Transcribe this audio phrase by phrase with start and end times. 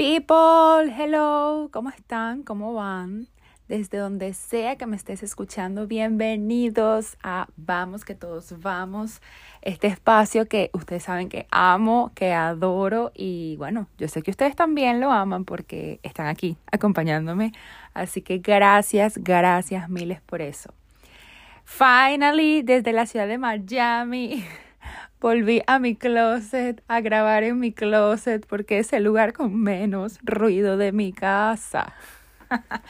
[0.00, 2.42] People, hello, ¿cómo están?
[2.42, 3.28] ¿Cómo van?
[3.68, 9.20] Desde donde sea que me estés escuchando, bienvenidos a Vamos, que todos vamos.
[9.60, 14.56] Este espacio que ustedes saben que amo, que adoro y bueno, yo sé que ustedes
[14.56, 17.52] también lo aman porque están aquí acompañándome.
[17.92, 20.72] Así que gracias, gracias miles por eso.
[21.66, 24.46] Finally, desde la ciudad de Miami.
[25.20, 30.18] Volví a mi closet, a grabar en mi closet, porque es el lugar con menos
[30.22, 31.94] ruido de mi casa.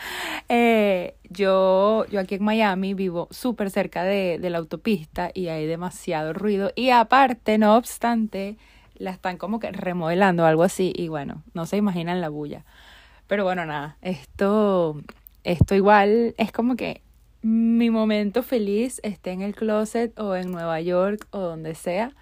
[0.49, 5.67] Eh, yo, yo aquí en Miami vivo súper cerca de, de la autopista y hay
[5.67, 6.73] demasiado ruido.
[6.75, 8.57] Y aparte, no obstante,
[8.95, 10.95] la están como que remodelando o algo así.
[10.97, 12.65] Y bueno, no se imaginan la bulla.
[13.27, 15.01] Pero bueno, nada, esto,
[15.45, 17.03] esto igual es como que
[17.43, 22.13] mi momento feliz esté en el closet o en Nueva York o donde sea.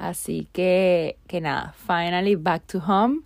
[0.00, 3.20] Así que, que nada, finally back to home,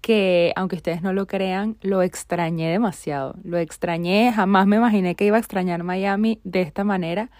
[0.00, 3.34] que aunque ustedes no lo crean, lo extrañé demasiado.
[3.42, 7.30] Lo extrañé, jamás me imaginé que iba a extrañar Miami de esta manera,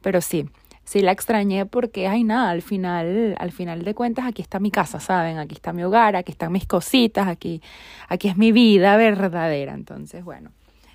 [0.00, 0.48] pero sí,
[0.84, 4.70] sí la extrañé porque, ay nada, al final, al final de cuentas aquí está mi
[4.70, 5.36] casa, ¿saben?
[5.36, 7.60] Aquí está mi hogar, aquí están mis cositas, aquí,
[8.08, 9.74] aquí es mi vida verdadera.
[9.74, 10.52] Entonces, bueno,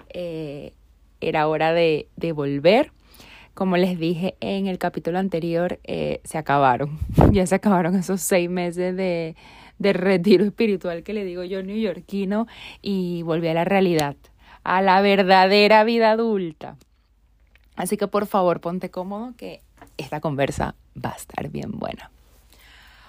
[0.09, 0.73] eh,
[1.21, 2.91] era hora de, de volver.
[3.53, 6.97] Como les dije en el capítulo anterior, eh, se acabaron.
[7.31, 9.35] ya se acabaron esos seis meses de,
[9.77, 12.47] de retiro espiritual que le digo yo neoyorquino
[12.81, 14.15] y volví a la realidad,
[14.63, 16.77] a la verdadera vida adulta.
[17.75, 19.61] Así que por favor ponte cómodo que
[19.97, 22.11] esta conversa va a estar bien buena.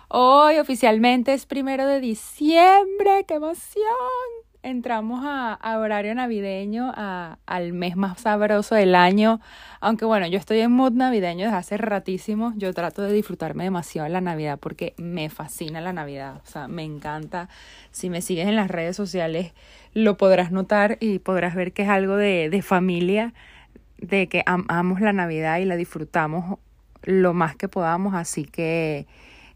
[0.09, 8.21] Hoy oficialmente es primero de diciembre, qué emoción entramos a, horario navideño, al mes más
[8.21, 9.41] sabroso del año.
[9.81, 12.55] Aunque bueno, yo estoy en mood navideño desde hace ratísimo.
[12.57, 16.41] Yo trato de disfrutarme demasiado la Navidad porque me fascina la Navidad.
[16.43, 17.49] O sea, me encanta.
[17.91, 19.53] Si me sigues en las redes sociales,
[19.93, 23.35] lo podrás notar y podrás ver que es algo de, de familia,
[23.99, 26.59] de que amamos la Navidad y la disfrutamos
[27.03, 28.15] lo más que podamos.
[28.15, 29.07] Así que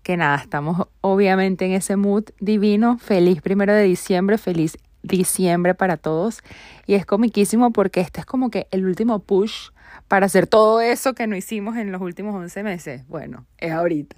[0.03, 2.99] que nada, estamos obviamente en ese mood divino.
[2.99, 6.43] Feliz primero de diciembre, feliz diciembre para todos.
[6.87, 9.71] Y es comiquísimo porque este es como que el último push
[10.09, 13.07] para hacer todo eso que no hicimos en los últimos 11 meses.
[13.09, 14.17] Bueno, es ahorita.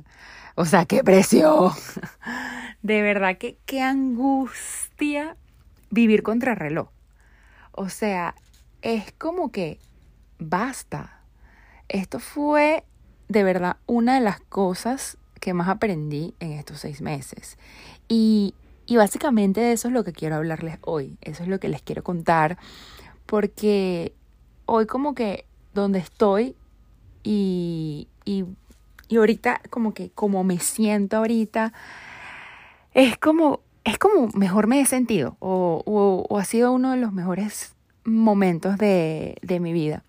[0.54, 1.72] O sea, qué presión.
[2.82, 5.36] De verdad que qué angustia
[5.90, 6.88] vivir contra reloj.
[7.72, 8.34] O sea,
[8.82, 9.78] es como que
[10.38, 11.20] basta.
[11.88, 12.84] Esto fue
[13.28, 17.58] de verdad una de las cosas que más aprendí en estos seis meses.
[18.08, 18.54] Y,
[18.90, 21.80] y básicamente de eso es lo que quiero hablarles hoy, eso es lo que les
[21.80, 22.58] quiero contar,
[23.24, 24.12] porque
[24.66, 26.56] hoy como que donde estoy
[27.22, 28.46] y, y,
[29.06, 31.72] y ahorita como que como me siento ahorita,
[32.92, 35.84] es como, es como mejor me he sentido o,
[36.28, 40.02] o, ha sido uno de los mejores momentos de, de mi vida.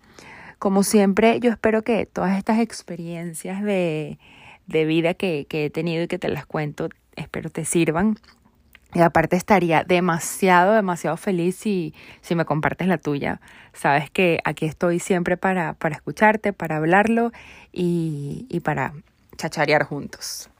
[0.58, 4.18] Como siempre, yo espero que todas estas experiencias de,
[4.66, 8.18] de vida que, que he tenido y que te las cuento, espero te sirvan
[8.94, 13.40] y aparte estaría demasiado, demasiado feliz si, si me compartes la tuya.
[13.72, 17.32] Sabes que aquí estoy siempre para, para escucharte, para hablarlo
[17.72, 18.92] y, y para
[19.36, 20.50] chacharear juntos.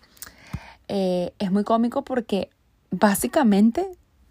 [0.89, 2.49] Eh, es muy cómico porque
[2.91, 3.87] básicamente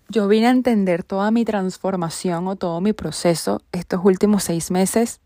[0.09, 5.21] yo vine a entender toda mi transformación o todo mi proceso estos últimos seis meses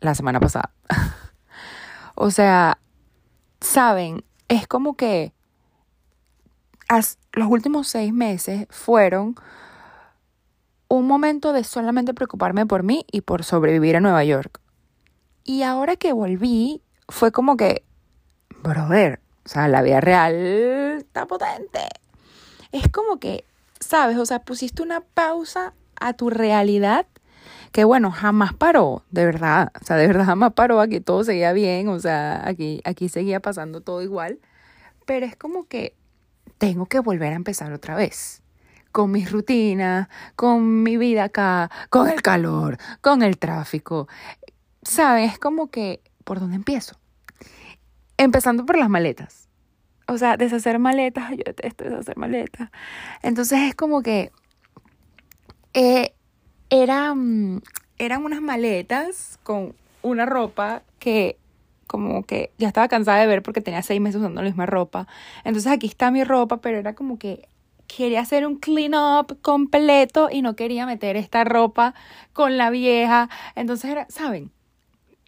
[0.00, 0.70] la semana pasada.
[2.14, 2.78] o sea,
[3.60, 5.32] saben, es como que
[7.32, 9.34] los últimos seis meses fueron
[10.88, 14.60] un momento de solamente preocuparme por mí y por sobrevivir a Nueva York.
[15.44, 17.84] Y ahora que volví, fue como que,
[18.62, 21.80] brother, o sea, la vida real está potente.
[22.72, 23.44] Es como que,
[23.80, 24.18] ¿sabes?
[24.18, 27.06] O sea, pusiste una pausa a tu realidad
[27.72, 31.52] que bueno, jamás paró, de verdad, o sea, de verdad jamás paró, aquí todo seguía
[31.52, 34.38] bien, o sea, aquí, aquí seguía pasando todo igual,
[35.06, 35.94] pero es como que
[36.58, 38.42] tengo que volver a empezar otra vez.
[38.92, 44.08] Con mis rutinas, con mi vida acá, con el calor, con el tráfico.
[44.82, 45.32] ¿Sabes?
[45.32, 46.98] Es como que, ¿por dónde empiezo?
[48.16, 49.48] Empezando por las maletas.
[50.06, 52.70] O sea, deshacer maletas, yo detesto deshacer maletas.
[53.22, 54.32] Entonces es como que
[55.74, 56.14] eh,
[56.70, 57.62] eran,
[57.98, 61.38] eran unas maletas con una ropa que
[61.88, 65.08] como que ya estaba cansada de ver porque tenía seis meses usando la misma ropa.
[65.42, 67.48] Entonces aquí está mi ropa, pero era como que
[67.88, 71.94] quería hacer un clean up completo y no quería meter esta ropa
[72.32, 73.28] con la vieja.
[73.56, 74.52] Entonces era, ¿saben?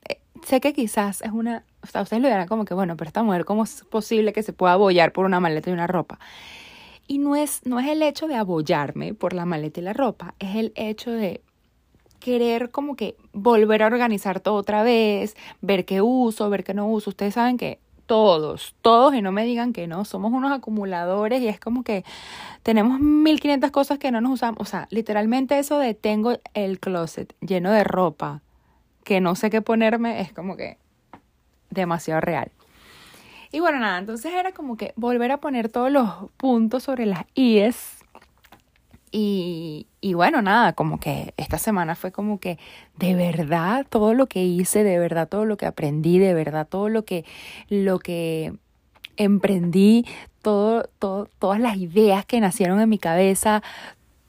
[0.09, 3.09] Eh, sé que quizás es una, o sea, ustedes lo dirán como que, bueno, pero
[3.09, 6.21] esta mujer, ¿cómo es posible que se pueda bollar por una maleta y una ropa?
[7.09, 10.35] Y no es, no es el hecho de abollarme por la maleta y la ropa,
[10.39, 11.43] es el hecho de
[12.21, 16.89] querer como que volver a organizar todo otra vez, ver qué uso, ver qué no
[16.89, 17.11] uso.
[17.11, 21.49] Ustedes saben que todos, todos, y no me digan que no, somos unos acumuladores y
[21.49, 22.05] es como que
[22.63, 24.61] tenemos 1500 cosas que no nos usamos.
[24.61, 28.43] O sea, literalmente eso de tengo el closet lleno de ropa
[29.05, 30.77] que no sé qué ponerme es como que
[31.71, 32.51] demasiado real.
[33.53, 37.25] Y bueno, nada, entonces era como que volver a poner todos los puntos sobre las
[37.35, 38.00] IES.
[39.13, 42.59] Y, y bueno, nada, como que esta semana fue como que
[42.97, 46.89] de verdad todo lo que hice, de verdad todo lo que aprendí, de verdad todo
[46.89, 47.25] lo que,
[47.69, 48.53] lo que
[49.17, 50.07] emprendí,
[50.43, 53.63] todo, todo, todas las ideas que nacieron en mi cabeza,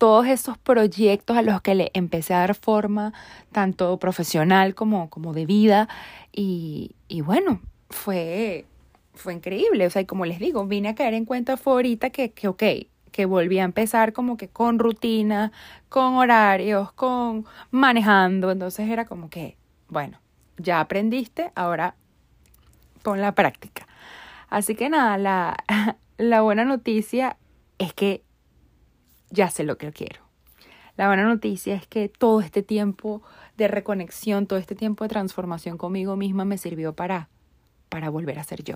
[0.01, 3.13] todos esos proyectos a los que le empecé a dar forma,
[3.51, 5.89] tanto profesional como, como de vida.
[6.33, 7.61] Y, y bueno,
[7.91, 8.65] fue,
[9.13, 9.85] fue increíble.
[9.85, 12.63] O sea, y como les digo, vine a caer en cuenta ahorita que, que, ok,
[13.11, 15.51] que volví a empezar como que con rutina,
[15.89, 18.51] con horarios, con manejando.
[18.51, 20.19] Entonces era como que, bueno,
[20.57, 21.95] ya aprendiste, ahora
[23.03, 23.87] pon la práctica.
[24.49, 25.57] Así que nada, la,
[26.17, 27.37] la buena noticia
[27.77, 28.23] es que
[29.29, 30.21] ya sé lo que quiero.
[30.97, 33.23] La buena noticia es que todo este tiempo
[33.57, 37.29] de reconexión, todo este tiempo de transformación conmigo misma me sirvió para,
[37.89, 38.75] para volver a ser yo.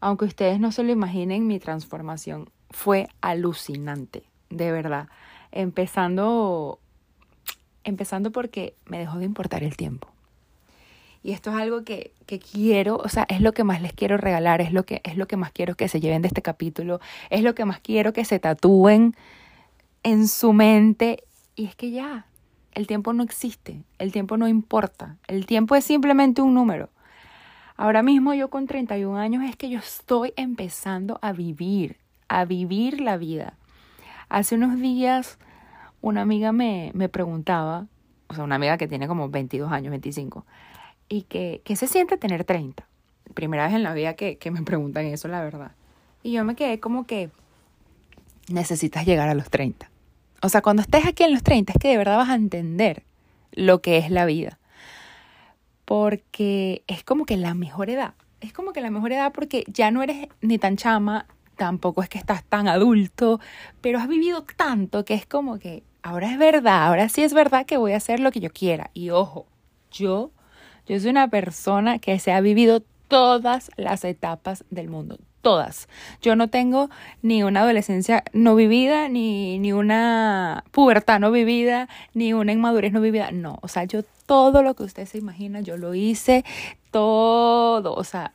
[0.00, 5.08] Aunque ustedes no se lo imaginen, mi transformación fue alucinante, de verdad.
[5.52, 6.80] Empezando,
[7.84, 10.08] empezando porque me dejó de importar el tiempo.
[11.22, 14.18] Y esto es algo que, que, quiero, o sea, es lo que más les quiero
[14.18, 17.00] regalar, es lo, que, es lo que más quiero que se lleven de este capítulo,
[17.30, 19.14] es lo que más quiero que se tatúen
[20.02, 21.22] en su mente.
[21.54, 22.26] Y es que ya,
[22.72, 26.90] el tiempo no existe, el tiempo no importa, el tiempo es simplemente un número.
[27.76, 31.96] Ahora mismo yo con 31 años es que yo estoy empezando a vivir,
[32.28, 33.54] a vivir la vida.
[34.28, 35.38] Hace unos días
[36.00, 37.86] una amiga me, me preguntaba,
[38.28, 40.44] o sea, una amiga que tiene como 22 años, 25,
[41.08, 42.86] y que, que se siente tener 30.
[43.32, 45.72] Primera vez en la vida que, que me preguntan eso, la verdad.
[46.22, 47.30] Y yo me quedé como que
[48.48, 49.90] necesitas llegar a los 30.
[50.42, 53.02] O sea, cuando estés aquí en los 30 es que de verdad vas a entender
[53.52, 54.58] lo que es la vida
[55.84, 58.14] porque es como que la mejor edad.
[58.40, 62.08] Es como que la mejor edad porque ya no eres ni tan chama, tampoco es
[62.08, 63.40] que estás tan adulto,
[63.80, 67.66] pero has vivido tanto que es como que ahora es verdad, ahora sí es verdad
[67.66, 68.90] que voy a hacer lo que yo quiera.
[68.94, 69.46] Y ojo,
[69.90, 70.30] yo,
[70.86, 75.88] yo soy una persona que se ha vivido todas las etapas del mundo, todas.
[76.20, 76.90] Yo no tengo
[77.22, 83.00] ni una adolescencia no vivida, ni, ni una pubertad no vivida, ni una inmadurez no
[83.00, 83.30] vivida.
[83.30, 86.44] No, o sea, yo todo lo que usted se imagina, yo lo hice,
[86.90, 88.32] todo, o sea,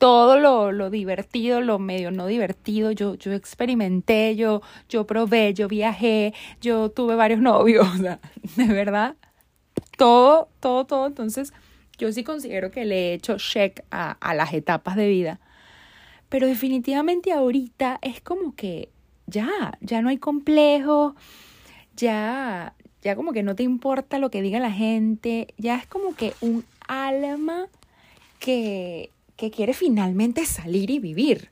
[0.00, 5.68] todo lo, lo divertido, lo medio no divertido, yo, yo experimenté, yo, yo probé, yo
[5.68, 6.32] viajé,
[6.62, 8.18] yo tuve varios novios, o sea,
[8.56, 9.16] de verdad,
[9.98, 11.06] todo, todo, todo.
[11.06, 11.52] Entonces,
[11.98, 15.38] yo sí considero que le he hecho check a, a las etapas de vida.
[16.30, 18.88] Pero definitivamente ahorita es como que
[19.26, 21.14] ya, ya no hay complejo,
[21.94, 26.14] ya, ya como que no te importa lo que diga la gente, ya es como
[26.14, 27.66] que un alma
[28.38, 31.48] que, que quiere finalmente salir y vivir.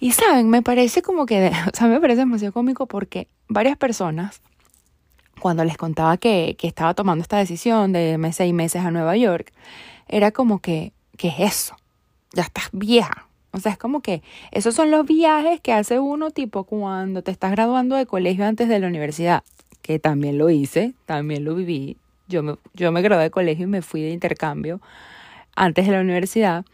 [0.00, 4.42] Y saben, me parece como que, o sea, me parece demasiado cómico porque varias personas,
[5.40, 9.16] cuando les contaba que, que estaba tomando esta decisión de irme seis meses a Nueva
[9.16, 9.52] York,
[10.08, 11.76] era como que, ¿qué es eso?
[12.32, 16.32] Ya estás vieja, o sea, es como que esos son los viajes que hace uno
[16.32, 19.44] tipo cuando te estás graduando de colegio antes de la universidad,
[19.80, 21.98] que también lo hice, también lo viví.
[22.26, 24.80] Yo me, yo me gradué de colegio y me fui de intercambio
[25.56, 26.64] antes de la universidad.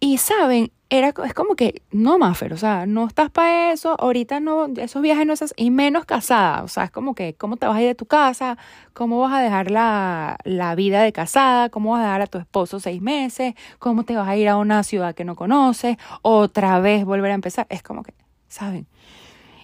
[0.00, 4.38] Y saben, era, es como que, no, Maffer, o sea, no estás para eso, ahorita
[4.40, 7.66] no, esos viajes no es y menos casada, o sea, es como que, ¿cómo te
[7.66, 8.56] vas a ir de tu casa?
[8.92, 11.70] ¿Cómo vas a dejar la, la vida de casada?
[11.70, 13.54] ¿Cómo vas a dejar a tu esposo seis meses?
[13.78, 15.96] ¿Cómo te vas a ir a una ciudad que no conoces?
[16.22, 18.14] Otra vez volver a empezar, es como que,
[18.48, 18.86] ¿saben?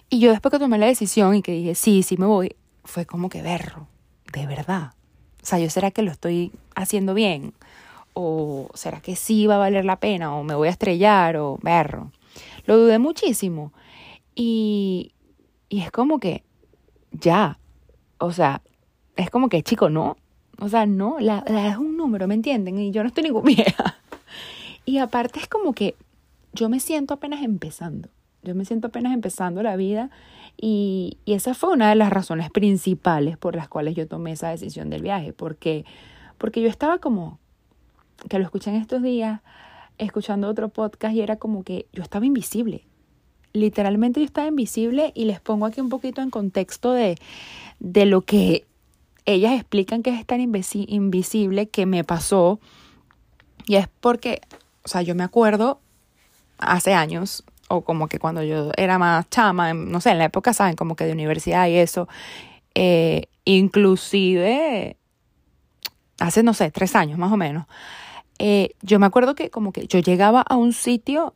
[0.09, 3.05] Y yo después que tomé la decisión y que dije, sí, sí me voy, fue
[3.05, 3.87] como que berro,
[4.33, 4.91] de verdad.
[5.43, 7.53] O sea, yo será que lo estoy haciendo bien
[8.13, 11.59] o será que sí va a valer la pena o me voy a estrellar o
[11.61, 12.11] berro.
[12.65, 13.73] Lo dudé muchísimo
[14.35, 15.11] y,
[15.67, 16.43] y es como que
[17.11, 17.59] ya,
[18.19, 18.61] o sea,
[19.17, 20.15] es como que chico, no,
[20.59, 22.79] o sea, no, la, la es un número, ¿me entienden?
[22.79, 23.97] Y yo no estoy ningún vieja.
[24.85, 25.95] Y aparte es como que
[26.53, 28.07] yo me siento apenas empezando,
[28.43, 30.09] yo me siento apenas empezando la vida
[30.57, 34.89] y, esa fue una de las razones principales por las cuales yo tomé esa decisión
[34.89, 35.85] del viaje, porque,
[36.37, 37.39] porque yo estaba como,
[38.29, 39.41] que lo escuché en estos días,
[39.97, 42.85] escuchando otro podcast y era como que yo estaba invisible.
[43.53, 47.17] Literalmente yo estaba invisible y les pongo aquí un poquito en contexto de,
[47.79, 48.65] de lo que
[49.25, 52.59] ellas explican que es tan invisible que me pasó.
[53.67, 54.41] Y es porque,
[54.83, 55.79] o sea, yo me acuerdo
[56.57, 60.53] hace años, o como que cuando yo era más chama, no sé, en la época,
[60.53, 60.75] ¿saben?
[60.75, 62.07] Como que de universidad y eso,
[62.75, 64.97] eh, inclusive
[66.19, 67.65] hace, no sé, tres años más o menos,
[68.39, 71.33] eh, yo me acuerdo que como que yo llegaba a un sitio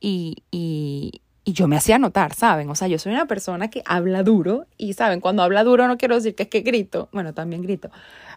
[0.00, 2.68] y, y, y yo me hacía notar, ¿saben?
[2.70, 5.20] O sea, yo soy una persona que habla duro y, ¿saben?
[5.20, 7.88] Cuando habla duro no quiero decir que es que grito, bueno, también grito,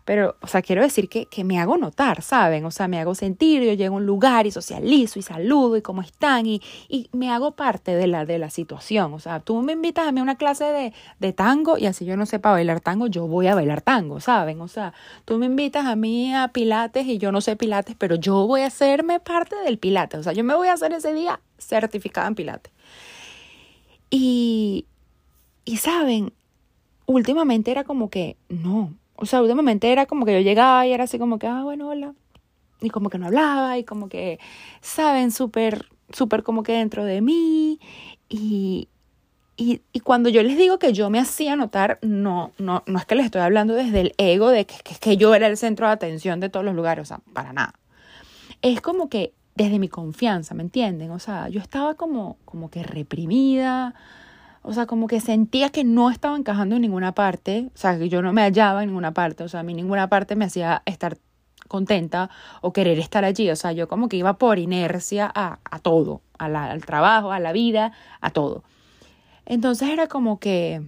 [0.06, 2.66] pero, o sea, quiero decir que, que me hago notar, ¿saben?
[2.66, 5.82] O sea, me hago sentir, yo llego a un lugar y socializo y saludo y
[5.82, 9.12] cómo están y, y me hago parte de la, de la situación.
[9.16, 12.06] O sea, tú me invitas a mí a una clase de, de tango y así
[12.06, 14.62] yo no sepa bailar tango, yo voy a bailar tango, ¿saben?
[14.62, 14.94] O sea,
[15.26, 18.62] tú me invitas a mí a pilates y yo no sé pilates, pero yo voy
[18.62, 20.20] a hacerme parte del pilates.
[20.20, 22.72] O sea, yo me voy a hacer ese día certificada en pilates.
[24.10, 24.86] Y,
[25.66, 26.34] y saben,
[27.06, 31.04] últimamente era como que no, o sea, últimamente era como que yo llegaba y era
[31.04, 32.14] así como que, ah, bueno, hola.
[32.82, 34.40] Y como que no hablaba y como que,
[34.82, 37.80] saben, súper, súper como que dentro de mí.
[38.30, 38.88] Y,
[39.58, 43.06] y, y, cuando yo les digo que yo me hacía notar, no, no, no es
[43.06, 45.88] que les estoy hablando desde el ego de que, que, que yo era el centro
[45.88, 47.74] de atención de todos los lugares, o sea, para nada.
[48.62, 51.12] Es como que desde mi confianza, ¿me entienden?
[51.12, 53.94] O sea, yo estaba como, como que reprimida,
[54.62, 58.08] o sea, como que sentía que no estaba encajando en ninguna parte, o sea, que
[58.08, 60.82] yo no me hallaba en ninguna parte, o sea, a mí ninguna parte me hacía
[60.86, 61.18] estar
[61.68, 62.30] contenta
[62.62, 66.22] o querer estar allí, o sea, yo como que iba por inercia a, a todo,
[66.38, 68.64] a al trabajo, a la vida, a todo.
[69.46, 70.84] Entonces era como que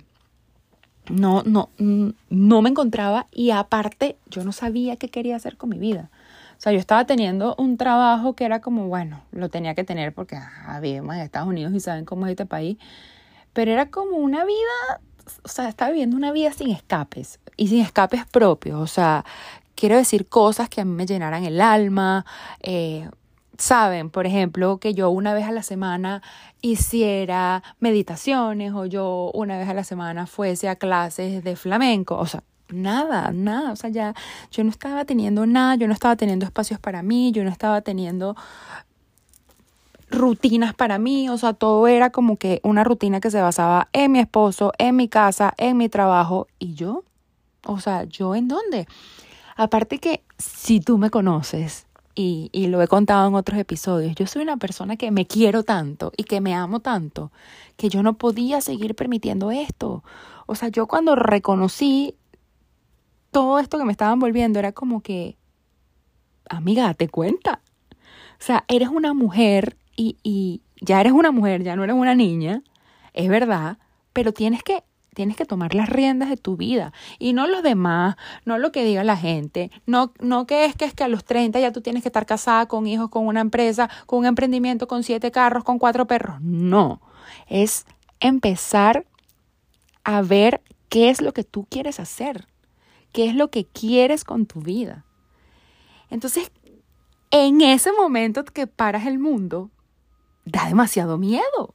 [1.10, 5.80] no, no, no me encontraba y aparte yo no sabía qué quería hacer con mi
[5.80, 6.10] vida.
[6.58, 10.14] O sea, yo estaba teniendo un trabajo que era como, bueno, lo tenía que tener
[10.14, 12.78] porque ah, vivimos en Estados Unidos y saben cómo es este país,
[13.54, 15.02] pero era como una vida,
[15.44, 19.26] o sea, estaba viviendo una vida sin escapes y sin escapes propios, o sea,
[19.74, 22.28] quiero decir cosas que a mí me llenaran el alma,
[22.62, 23.10] eh,
[23.62, 26.22] saben, por ejemplo, que yo una vez a la semana
[26.62, 32.26] hiciera meditaciones o yo una vez a la semana fuese a clases de flamenco, o
[32.26, 34.16] sea, nada, nada, o sea, ya
[34.52, 37.82] yo no estaba teniendo nada, yo no estaba teniendo espacios para mí, yo no estaba
[37.82, 38.36] teniendo
[40.10, 44.12] rutinas para mí, o sea, todo era como que una rutina que se basaba en
[44.12, 47.04] mi esposo, en mi casa, en mi trabajo y yo,
[47.66, 48.88] o sea, yo en dónde.
[49.56, 54.28] Aparte que si tú me conoces, y, y, lo he contado en otros episodios, yo
[54.28, 57.32] soy una persona que me quiero tanto y que me amo tanto,
[57.78, 60.04] que yo no podía seguir permitiendo esto.
[60.46, 62.16] O sea, yo cuando reconocí
[63.32, 65.38] todo esto que me estaban volviendo era como que,
[66.50, 67.62] amiga, date cuenta.
[68.34, 72.16] O sea, eres una mujer y, y ya eres una mujer, ya no eres una
[72.16, 72.64] niña,
[73.14, 73.78] es verdad,
[74.14, 78.16] pero tienes que tienes que tomar las riendas de tu vida y no los demás,
[78.46, 81.26] no lo que diga la gente, no, no que es que es que a los
[81.26, 84.88] 30 ya tú tienes que estar casada con hijos, con una empresa, con un emprendimiento,
[84.88, 86.42] con siete carros, con cuatro perros.
[86.42, 87.02] No,
[87.48, 87.86] es
[88.20, 89.06] empezar
[90.04, 92.48] a ver qué es lo que tú quieres hacer
[93.12, 95.06] qué es lo que quieres con tu vida.
[96.10, 96.52] Entonces,
[97.30, 99.70] en ese momento que paras el mundo,
[100.46, 101.74] da demasiado miedo.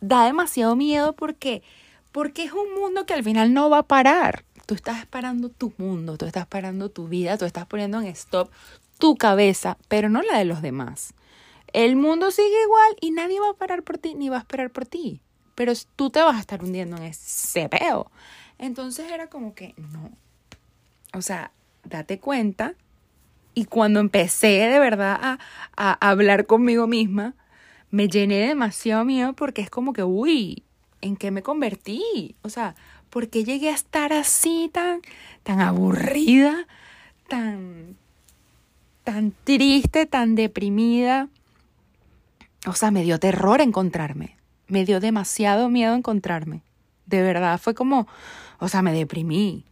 [0.00, 1.62] Da demasiado miedo porque,
[2.12, 4.44] porque es un mundo que al final no va a parar.
[4.66, 8.50] Tú estás parando tu mundo, tú estás parando tu vida, tú estás poniendo en stop
[8.98, 11.14] tu cabeza, pero no la de los demás.
[11.72, 14.70] El mundo sigue igual y nadie va a parar por ti ni va a esperar
[14.70, 15.20] por ti.
[15.54, 18.10] Pero tú te vas a estar hundiendo en ese peo.
[18.58, 20.10] Entonces era como que, no,
[21.14, 21.50] o sea,
[21.84, 22.74] date cuenta.
[23.54, 25.38] Y cuando empecé de verdad a,
[25.76, 27.34] a hablar conmigo misma,
[27.90, 30.62] me llené de demasiado miedo porque es como que, uy,
[31.02, 32.34] ¿en qué me convertí?
[32.40, 32.74] O sea,
[33.10, 35.02] ¿por qué llegué a estar así tan,
[35.42, 36.66] tan aburrida,
[37.28, 37.96] tan,
[39.04, 41.28] tan triste, tan deprimida?
[42.66, 44.36] O sea, me dio terror encontrarme.
[44.68, 46.62] Me dio demasiado miedo encontrarme.
[47.04, 48.06] De verdad, fue como,
[48.58, 49.66] o sea, me deprimí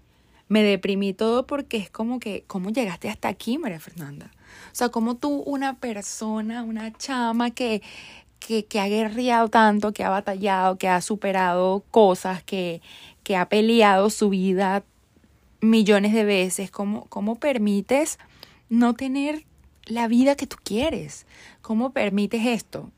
[0.51, 4.33] me deprimí todo porque es como que, ¿cómo llegaste hasta aquí, María Fernanda?
[4.73, 7.83] O sea, como tú, una persona, una chama que,
[8.41, 12.83] que, que ha guerreado tanto, que ha batallado, que ha superado cosas, que,
[13.23, 14.83] que ha peleado su vida
[15.61, 18.19] millones de veces, ¿cómo, cómo permites
[18.69, 19.45] no tener
[19.85, 21.27] la vida que tú quieres?
[21.61, 22.91] ¿Cómo permites esto?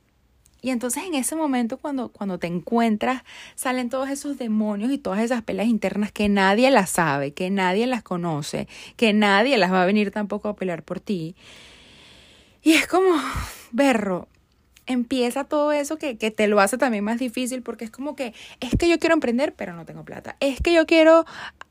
[0.65, 3.25] Y entonces en ese momento cuando, cuando te encuentras,
[3.57, 7.89] salen todos esos demonios y todas esas peleas internas que nadie las sabe, que nadie
[7.89, 11.35] las conoce, que nadie las va a venir tampoco a pelear por ti.
[12.63, 13.11] Y es como,
[13.73, 14.29] berro,
[14.87, 18.35] empieza todo eso que, que, te lo hace también más difícil porque es como que
[18.61, 21.25] es que yo quiero emprender pero no tengo plata, es que yo quiero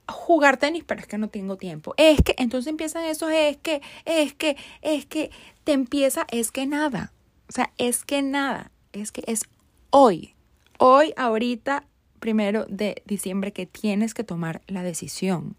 [0.08, 3.82] jugar tenis pero es que no tengo tiempo, es que entonces empiezan esos es que,
[4.06, 5.32] es que, es que
[5.64, 7.12] te empieza, es que nada,
[7.50, 9.44] o sea, es que nada, es que es
[9.90, 10.36] hoy,
[10.78, 11.86] hoy, ahorita,
[12.20, 15.56] primero de diciembre que tienes que tomar la decisión,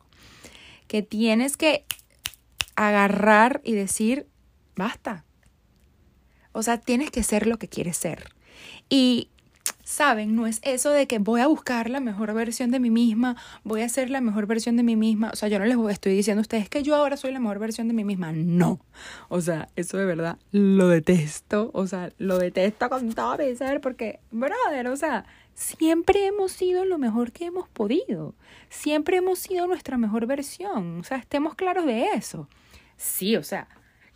[0.88, 1.84] que tienes que
[2.76, 4.26] agarrar y decir,
[4.74, 5.24] basta,
[6.52, 8.32] o sea, tienes que ser lo que quieres ser.
[8.88, 9.28] Y,
[9.84, 10.34] ¿saben?
[10.34, 13.82] No es eso de que voy a buscar la mejor versión de mí misma, voy
[13.82, 15.30] a ser la mejor versión de mí misma.
[15.32, 17.58] O sea, yo no les estoy diciendo a ustedes que yo ahora soy la mejor
[17.58, 18.32] versión de mí misma.
[18.32, 18.80] No.
[19.28, 21.70] O sea, eso de verdad lo detesto.
[21.74, 26.84] O sea, lo detesto con todo mi ser porque, brother, o sea, siempre hemos sido
[26.84, 28.34] lo mejor que hemos podido.
[28.68, 31.00] Siempre hemos sido nuestra mejor versión.
[31.00, 32.48] O sea, estemos claros de eso.
[32.96, 33.68] Sí, o sea,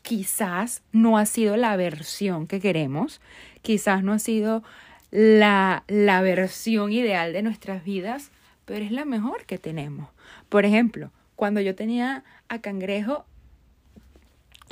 [0.07, 3.21] quizás no ha sido la versión que queremos,
[3.61, 4.63] quizás no ha sido
[5.11, 8.31] la, la versión ideal de nuestras vidas,
[8.67, 10.09] pero es la mejor que tenemos.
[10.49, 13.25] Por ejemplo, cuando yo tenía a cangrejo,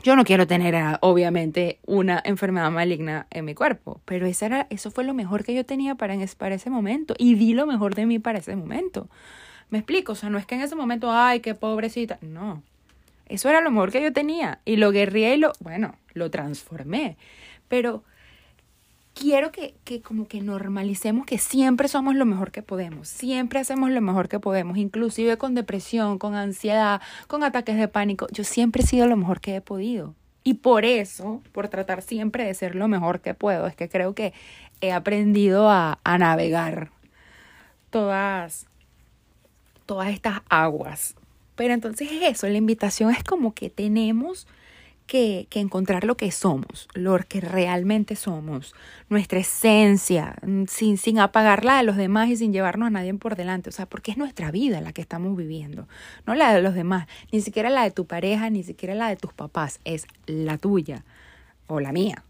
[0.05, 4.93] yo no quiero tener, obviamente, una enfermedad maligna en mi cuerpo, pero esa era, eso
[4.93, 8.07] fue lo mejor que yo tenía para, para ese momento y di lo mejor de
[8.07, 9.09] mí para ese momento.
[9.69, 10.13] ¿Me explico?
[10.13, 12.19] O sea, no es que en ese momento, ay, qué pobrecita.
[12.21, 12.63] No,
[13.29, 14.61] eso era lo mejor que yo tenía.
[14.65, 17.17] Y lo guerré y lo, bueno, lo transformé.
[17.69, 18.05] Pero
[19.15, 23.09] quiero que, que como que normalicemos que siempre somos lo mejor que podemos.
[23.09, 24.77] Siempre hacemos lo mejor que podemos.
[24.77, 28.27] Inclusive con depresión, con ansiedad, con ataques de pánico.
[28.31, 30.15] Yo siempre he sido lo mejor que he podido.
[30.47, 34.15] Y por eso, por tratar siempre de ser lo mejor que puedo, es que creo
[34.15, 34.35] que
[34.83, 36.91] he aprendido a, a navegar
[37.89, 38.67] todas,
[39.87, 41.15] todas estas aguas
[41.57, 44.47] pero entonces eso, la invitación es como que tenemos
[45.07, 48.75] que, que, encontrar lo que somos, lo que realmente somos,
[49.11, 53.37] nuestra esencia, mm, sin, sin apagarla de los demás y sin llevarnos a nadie por
[53.37, 53.69] delante.
[53.69, 55.89] O sea, porque es nuestra vida la que estamos viviendo,
[56.27, 59.17] no la de los demás, ni siquiera la de tu pareja, ni siquiera la de
[59.17, 61.05] tus papás, es la tuya
[61.67, 62.25] o la mía.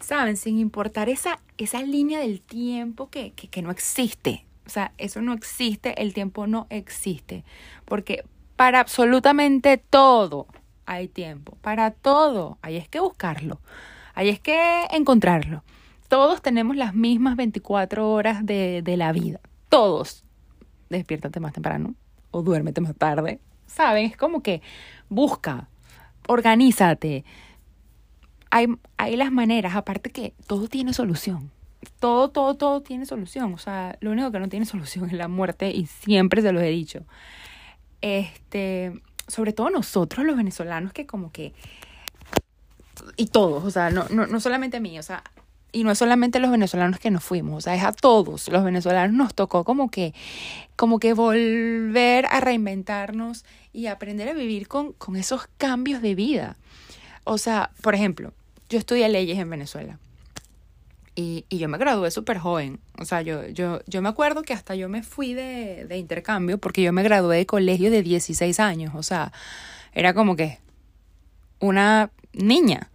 [0.00, 0.36] ¿Saben?
[0.36, 4.46] Sin importar esa, esa línea del tiempo que, que no existe.
[4.66, 7.44] O sea, eso no existe, el tiempo no existe.
[7.84, 8.24] Porque
[8.60, 10.46] para absolutamente todo
[10.84, 11.56] hay tiempo.
[11.62, 12.58] Para todo.
[12.60, 13.58] Ahí es que buscarlo.
[14.12, 15.64] Ahí es que encontrarlo.
[16.08, 19.40] Todos tenemos las mismas 24 horas de, de la vida.
[19.70, 20.26] Todos.
[20.90, 21.94] Despiértate más temprano
[22.32, 23.40] o duérmete más tarde.
[23.64, 24.04] ¿Saben?
[24.04, 24.60] Es como que
[25.08, 25.70] busca,
[26.28, 27.24] organízate.
[28.50, 28.66] Hay,
[28.98, 31.50] hay las maneras, aparte que todo tiene solución.
[31.98, 33.54] Todo, todo, todo tiene solución.
[33.54, 36.62] O sea, lo único que no tiene solución es la muerte y siempre se los
[36.62, 37.06] he dicho
[38.02, 41.52] este, sobre todo nosotros los venezolanos que como que,
[43.16, 45.22] y todos, o sea, no, no, no solamente a mí, o sea,
[45.72, 48.64] y no es solamente los venezolanos que nos fuimos, o sea, es a todos los
[48.64, 50.14] venezolanos nos tocó como que,
[50.76, 56.56] como que volver a reinventarnos y aprender a vivir con, con esos cambios de vida.
[57.24, 58.32] O sea, por ejemplo,
[58.68, 59.98] yo estudié leyes en Venezuela.
[61.20, 62.80] Y, y yo me gradué súper joven.
[62.98, 66.56] O sea, yo, yo, yo me acuerdo que hasta yo me fui de, de intercambio
[66.56, 68.94] porque yo me gradué de colegio de 16 años.
[68.94, 69.32] O sea,
[69.92, 70.58] era como que
[71.58, 72.90] una niña.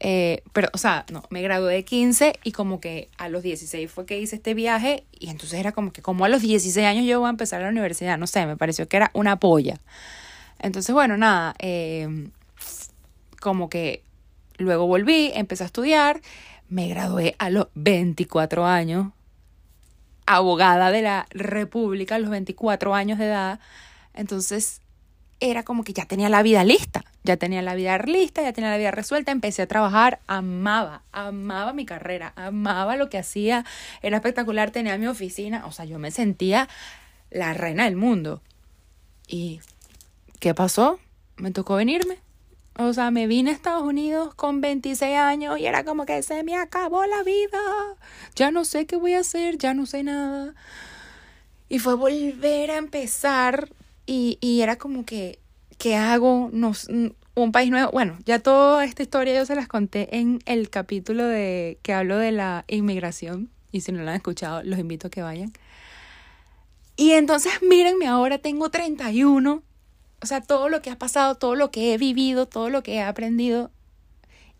[0.00, 3.90] Eh, pero, o sea, no, me gradué de 15 y como que a los 16
[3.90, 7.04] fue que hice este viaje y entonces era como que como a los 16 años
[7.04, 9.78] yo voy a empezar la universidad, no sé, me pareció que era una polla.
[10.58, 12.28] Entonces, bueno, nada, eh,
[13.40, 14.02] como que
[14.56, 16.20] luego volví, empecé a estudiar
[16.70, 19.12] me gradué a los 24 años,
[20.24, 23.60] abogada de la República a los 24 años de edad.
[24.14, 24.80] Entonces
[25.40, 28.70] era como que ya tenía la vida lista, ya tenía la vida lista, ya tenía
[28.70, 33.64] la vida resuelta, empecé a trabajar, amaba, amaba mi carrera, amaba lo que hacía,
[34.00, 36.68] era espectacular, tenía mi oficina, o sea, yo me sentía
[37.30, 38.42] la reina del mundo.
[39.26, 39.60] ¿Y
[40.38, 41.00] qué pasó?
[41.36, 42.18] Me tocó venirme
[42.88, 46.42] o sea, me vine a Estados Unidos con 26 años y era como que se
[46.42, 47.58] me acabó la vida.
[48.34, 50.54] Ya no sé qué voy a hacer, ya no sé nada.
[51.68, 53.70] Y fue volver a empezar
[54.06, 55.38] y, y era como que,
[55.78, 56.50] ¿qué hago?
[57.34, 57.90] Un país nuevo.
[57.92, 62.16] Bueno, ya toda esta historia yo se las conté en el capítulo de que hablo
[62.16, 63.50] de la inmigración.
[63.72, 65.52] Y si no lo han escuchado, los invito a que vayan.
[66.96, 69.62] Y entonces, mírenme, ahora tengo 31
[70.22, 72.94] o sea, todo lo que ha pasado, todo lo que he vivido, todo lo que
[72.94, 73.70] he aprendido.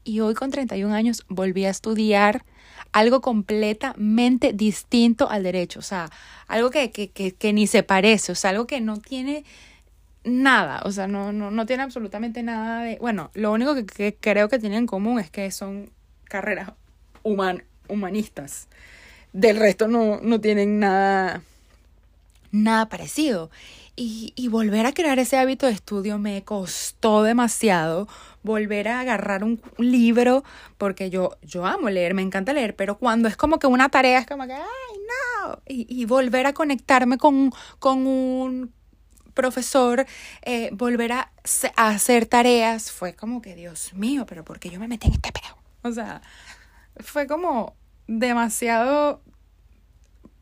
[0.04, 2.44] Y hoy con 31 años volví a estudiar
[2.92, 5.78] algo completamente distinto al derecho.
[5.78, 6.10] O sea,
[6.48, 8.32] algo que, que, que, que ni se parece.
[8.32, 9.44] O sea, algo que no tiene
[10.24, 12.98] nada, o sea, no, no, no tiene absolutamente nada de...
[13.00, 15.90] Bueno, lo único que, creo que tienen en común es que son
[16.24, 16.72] carreras
[17.22, 18.68] human, humanistas.
[19.32, 21.42] Del resto no, no tienen nada,
[22.50, 23.50] nada parecido.
[24.02, 28.08] Y, volver a crear ese hábito de estudio me costó demasiado.
[28.42, 30.42] Volver a agarrar un libro,
[30.78, 34.20] porque yo, yo amo leer, me encanta leer, pero cuando es como que una tarea
[34.20, 34.62] es como que, ay,
[35.44, 35.60] no.
[35.66, 38.72] Y, volver a conectarme con, con un
[39.34, 40.06] profesor,
[40.46, 41.30] eh, volver a,
[41.76, 45.30] hacer tareas, fue como que, Dios mío, pero ¿por qué yo me metí en este
[45.30, 45.58] pedo?
[45.82, 46.22] O sea,
[47.00, 47.74] fue como
[48.06, 49.20] demasiado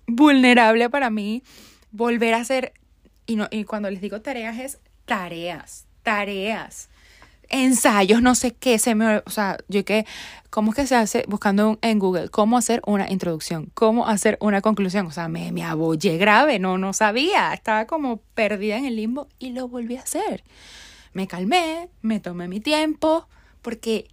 [0.07, 1.43] vulnerable para mí
[1.91, 2.73] volver a hacer,
[3.29, 6.89] y, no, y cuando les digo tareas es tareas, tareas
[7.49, 10.07] ensayos, no sé qué, se me, o sea, yo que,
[10.51, 14.61] ¿cómo es que se hace buscando en Google cómo hacer una introducción, cómo hacer una
[14.61, 15.07] conclusión?
[15.07, 19.29] O sea, me, me abollé grave, no, no sabía, estaba como perdida en el limbo
[19.39, 20.45] y lo volví a hacer.
[21.13, 23.29] Me calmé, me tomé mi tiempo,
[23.63, 24.09] porque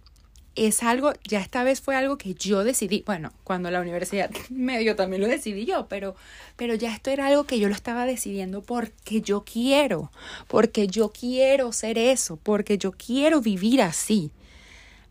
[0.56, 4.78] es algo, ya esta vez fue algo que yo decidí, bueno, cuando la universidad me
[4.78, 6.16] dio también lo decidí yo, pero,
[6.56, 10.10] pero ya esto era algo que yo lo estaba decidiendo porque yo quiero,
[10.48, 14.32] porque yo quiero ser eso, porque yo quiero vivir así.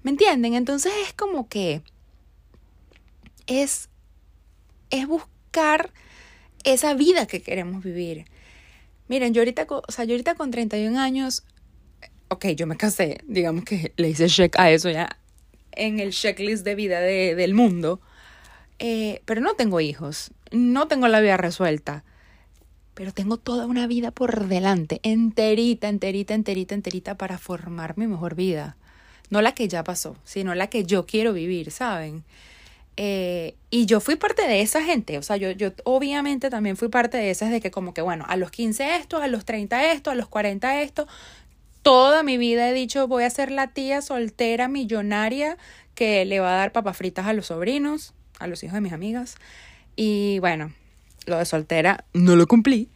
[0.02, 0.56] ¿Me entienden?
[0.56, 1.82] Entonces es como que
[3.48, 3.90] es,
[4.90, 5.92] es buscar
[6.64, 8.26] esa vida que queremos vivir.
[9.08, 11.44] Miren, yo ahorita, o sea, yo ahorita con 31 años,
[12.30, 15.20] ok, yo me casé, digamos que le hice check a eso ya
[15.76, 18.02] en el checklist de vida de, del mundo,
[18.80, 22.04] eh, pero no tengo hijos, no tengo la vida resuelta,
[22.94, 28.36] pero tengo toda una vida por delante, enterita, enterita, enterita, enterita para formar mi mejor
[28.36, 28.78] vida.
[29.30, 32.24] No la que ya pasó, sino la que yo quiero vivir, ¿saben?
[32.98, 36.88] Eh, y yo fui parte de esa gente, o sea, yo, yo obviamente también fui
[36.88, 39.92] parte de esas de que como que, bueno, a los 15 esto, a los 30
[39.92, 41.06] esto, a los 40 esto,
[41.86, 45.56] toda mi vida he dicho voy a ser la tía soltera millonaria
[45.94, 48.92] que le va a dar papas fritas a los sobrinos, a los hijos de mis
[48.92, 49.36] amigas.
[49.96, 50.74] Y bueno,
[51.28, 52.90] lo de soltera no lo cumplí.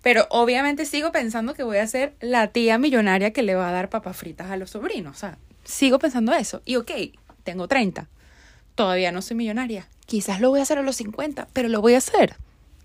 [0.00, 3.72] Pero obviamente sigo pensando que voy a ser la tía millonaria que le va a
[3.72, 5.16] dar papas fritas a los sobrinos.
[5.16, 6.62] O sea, sigo pensando eso.
[6.64, 6.92] Y ok,
[7.42, 8.08] tengo 30.
[8.76, 9.88] Todavía no soy millonaria.
[10.06, 12.36] Quizás lo voy a hacer a los 50, pero lo voy a hacer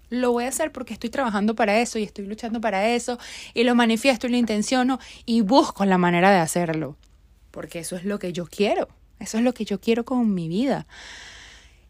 [0.09, 3.17] lo voy a hacer porque estoy trabajando para eso y estoy luchando para eso
[3.53, 6.95] y lo manifiesto y lo intenciono y busco la manera de hacerlo.
[7.51, 8.87] Porque eso es lo que yo quiero.
[9.19, 10.87] Eso es lo que yo quiero con mi vida.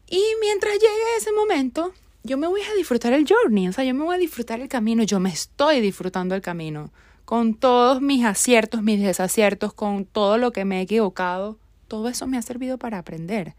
[0.08, 3.93] Y mientras llegue ese momento, yo me voy a disfrutar el journey, o sea, yo
[3.93, 6.91] me voy a disfrutar el camino, yo me estoy disfrutando el camino,
[7.23, 12.28] con todos mis aciertos, mis desaciertos, con todo lo que me he equivocado, todo eso
[12.28, 13.56] me ha servido para aprender.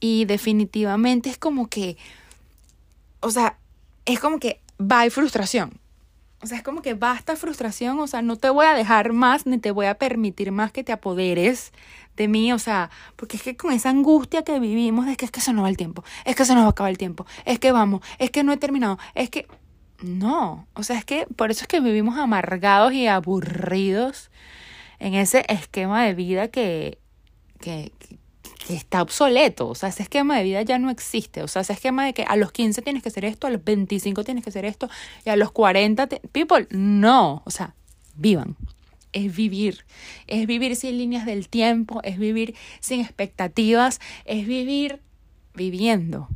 [0.00, 1.96] Y definitivamente es como que,
[3.20, 3.58] o sea,
[4.04, 5.80] es como que va frustración.
[6.42, 9.46] O sea, es como que basta frustración, o sea, no te voy a dejar más
[9.46, 11.72] ni te voy a permitir más que te apoderes
[12.16, 15.30] de mí, o sea, porque es que con esa angustia que vivimos es que es
[15.30, 17.26] que se nos va el tiempo, es que se nos va a acabar el tiempo,
[17.44, 19.46] es que vamos, es que no he terminado, es que
[20.02, 24.32] no, o sea, es que por eso es que vivimos amargados y aburridos
[24.98, 26.98] en ese esquema de vida que,
[27.60, 27.92] que,
[28.68, 32.06] está obsoleto, o sea, ese esquema de vida ya no existe, o sea, ese esquema
[32.06, 34.64] de que a los 15 tienes que hacer esto, a los 25 tienes que hacer
[34.64, 34.88] esto,
[35.24, 37.74] y a los 40, people, no, o sea,
[38.14, 38.56] vivan,
[39.12, 39.84] es vivir,
[40.26, 45.00] es vivir sin líneas del tiempo, es vivir sin expectativas, es vivir
[45.54, 46.28] viviendo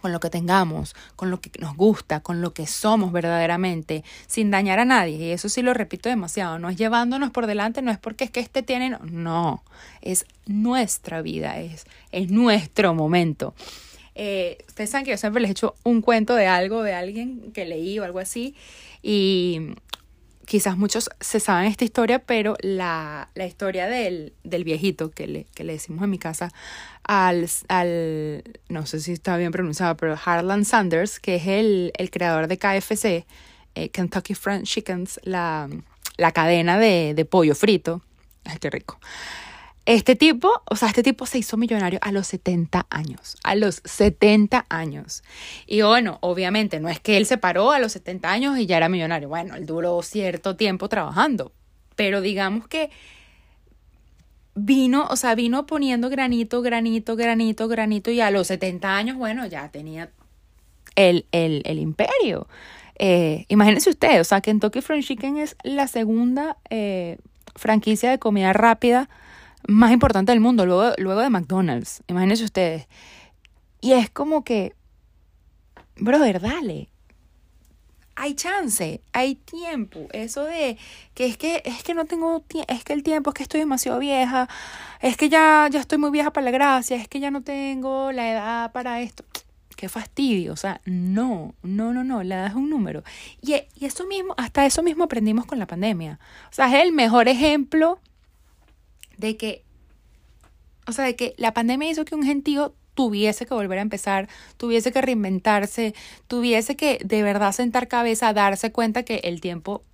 [0.00, 4.50] con lo que tengamos, con lo que nos gusta, con lo que somos verdaderamente, sin
[4.50, 5.16] dañar a nadie.
[5.16, 8.30] Y eso sí lo repito demasiado, no es llevándonos por delante, no es porque es
[8.30, 9.62] que este tiene, no,
[10.00, 13.54] es nuestra vida, es, es nuestro momento.
[14.14, 17.52] Eh, ustedes saben que yo siempre les he hecho un cuento de algo, de alguien
[17.52, 18.54] que leí o algo así,
[19.02, 19.74] y
[20.50, 25.46] quizás muchos se saben esta historia, pero la, la historia del, del viejito que le,
[25.54, 26.50] que le decimos en mi casa
[27.04, 32.10] al, al, no sé si está bien pronunciado, pero Harlan Sanders, que es el, el
[32.10, 33.26] creador de KFC,
[33.76, 35.68] eh, Kentucky Fried Chickens, la,
[36.16, 38.02] la cadena de, de pollo frito.
[38.42, 38.98] Ay, qué rico.
[39.86, 43.80] Este tipo, o sea, este tipo se hizo millonario a los 70 años, a los
[43.84, 45.22] 70 años.
[45.66, 48.76] Y bueno, obviamente no es que él se paró a los 70 años y ya
[48.76, 49.28] era millonario.
[49.28, 51.52] Bueno, él duró cierto tiempo trabajando,
[51.96, 52.90] pero digamos que
[54.54, 59.46] vino, o sea, vino poniendo granito, granito, granito, granito y a los 70 años, bueno,
[59.46, 60.10] ya tenía
[60.94, 62.46] el, el, el imperio.
[62.96, 67.16] Eh, imagínense ustedes, o sea, Kentucky Fried Chicken es la segunda eh,
[67.56, 69.08] franquicia de comida rápida
[69.68, 72.02] más importante del mundo, luego, luego de McDonald's.
[72.08, 72.88] Imagínense ustedes.
[73.80, 74.74] Y es como que,
[75.96, 76.88] brother, dale.
[78.16, 80.06] hay chance, hay tiempo.
[80.12, 80.76] Eso de
[81.14, 83.98] que es que es que no tengo es que el tiempo, es que estoy demasiado
[83.98, 84.48] vieja,
[85.00, 88.12] es que ya ya estoy muy vieja para la gracia, es que ya no tengo
[88.12, 89.24] la edad para esto.
[89.76, 93.02] Qué fastidio, o sea, no, no, no, no, la edad es un número.
[93.40, 96.18] Y, y eso mismo, hasta eso mismo aprendimos con la pandemia.
[96.50, 97.98] O sea, es el mejor ejemplo
[99.20, 99.64] de que,
[100.86, 104.28] o sea, de que la pandemia hizo que un gentío tuviese que volver a empezar,
[104.56, 105.94] tuviese que reinventarse,
[106.26, 109.84] tuviese que de verdad sentar cabeza, darse cuenta que el tiempo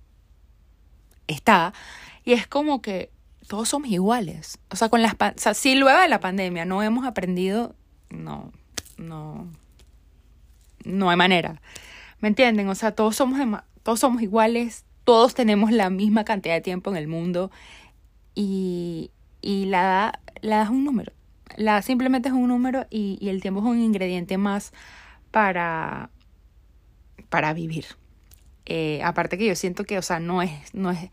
[1.27, 1.73] está.
[2.23, 3.11] Y es como que
[3.47, 4.59] todos somos iguales.
[4.69, 7.75] O sea, con las, o sea, si luego de la pandemia no hemos aprendido,
[8.09, 8.51] no,
[8.97, 9.51] no,
[10.85, 11.61] no hay manera.
[12.19, 12.67] ¿Me entienden?
[12.69, 13.39] O sea, todos somos,
[13.83, 17.51] todos somos iguales, todos tenemos la misma cantidad de tiempo en el mundo
[18.35, 21.11] y, y la la es un número.
[21.55, 24.73] La simplemente es un número y, y el tiempo es un ingrediente más
[25.31, 26.09] para,
[27.29, 27.85] para vivir.
[28.65, 31.09] Eh, aparte que yo siento que, o sea, no es, no es,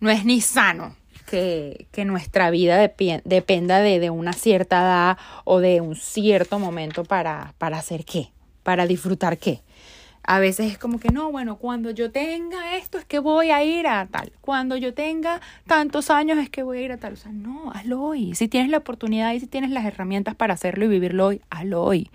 [0.00, 5.58] no es ni sano que, que nuestra vida dependa de, de, una cierta edad o
[5.58, 8.30] de un cierto momento para, para hacer qué,
[8.62, 9.62] para disfrutar qué.
[10.24, 13.64] A veces es como que no, bueno, cuando yo tenga esto es que voy a
[13.64, 14.32] ir a tal.
[14.40, 17.14] Cuando yo tenga tantos años es que voy a ir a tal.
[17.14, 18.34] O sea, no, hazlo hoy.
[18.34, 21.82] Si tienes la oportunidad y si tienes las herramientas para hacerlo y vivirlo hoy, hazlo
[21.82, 22.10] hoy.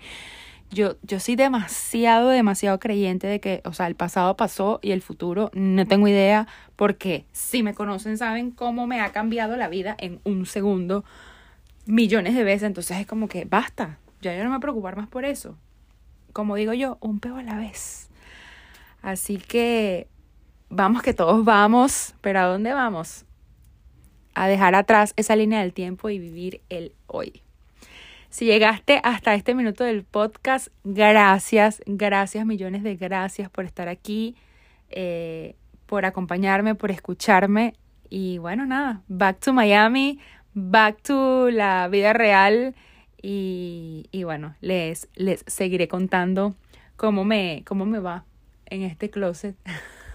[0.70, 5.02] Yo, yo soy demasiado, demasiado creyente de que, o sea, el pasado pasó y el
[5.02, 9.96] futuro no tengo idea porque si me conocen saben cómo me ha cambiado la vida
[9.98, 11.04] en un segundo
[11.86, 12.64] millones de veces.
[12.64, 15.56] Entonces es como que basta, ya yo no me voy a preocupar más por eso
[16.38, 18.10] como digo yo, un peo a la vez.
[19.02, 20.06] Así que
[20.68, 23.24] vamos que todos vamos, pero ¿a dónde vamos?
[24.34, 27.42] A dejar atrás esa línea del tiempo y vivir el hoy.
[28.30, 34.36] Si llegaste hasta este minuto del podcast, gracias, gracias, millones de gracias por estar aquí,
[34.90, 37.74] eh, por acompañarme, por escucharme.
[38.10, 40.20] Y bueno, nada, back to Miami,
[40.54, 42.76] back to la vida real
[43.22, 46.54] y, y bueno, les, les seguiré contando
[46.96, 48.24] cómo me, cómo me va
[48.66, 49.56] en este closet.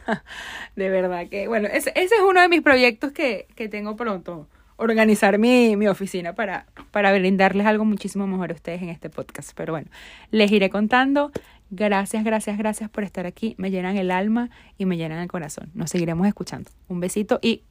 [0.76, 4.48] de verdad que, bueno, ese, ese, es uno de mis proyectos que, que tengo pronto.
[4.76, 9.52] Organizar mi, mi oficina para, para brindarles algo muchísimo mejor a ustedes en este podcast.
[9.56, 9.88] Pero bueno,
[10.32, 11.32] les iré contando.
[11.70, 13.56] Gracias, gracias, gracias por estar aquí.
[13.58, 15.70] Me llenan el alma y me llenan el corazón.
[15.74, 16.70] Nos seguiremos escuchando.
[16.88, 17.64] Un besito y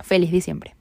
[0.00, 0.74] feliz diciembre.